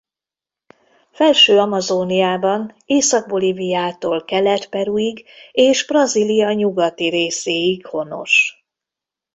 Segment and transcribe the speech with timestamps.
[1.11, 8.63] Felső-Amazóniában Észak-Bolíviától Kelet-Peruig és Brazília nyugati részéig honos.